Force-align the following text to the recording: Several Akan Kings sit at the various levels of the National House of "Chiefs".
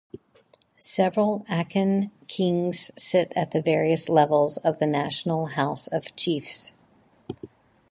Several 0.79 1.45
Akan 1.47 2.09
Kings 2.27 2.89
sit 2.97 3.31
at 3.35 3.51
the 3.51 3.61
various 3.61 4.09
levels 4.09 4.57
of 4.57 4.79
the 4.79 4.87
National 4.87 5.45
House 5.45 5.85
of 5.87 6.15
"Chiefs". 6.15 6.73